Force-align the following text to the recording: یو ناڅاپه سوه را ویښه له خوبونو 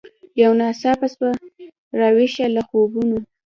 یو 0.41 0.51
ناڅاپه 0.59 1.07
سوه 1.15 1.29
را 1.99 2.07
ویښه 2.15 2.45
له 2.55 2.61
خوبونو 2.69 3.17